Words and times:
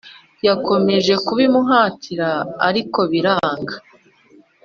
yakomeje 0.47 1.13
kubimuhatira 1.25 2.29
ariko 2.67 2.99
biranga 3.11 3.75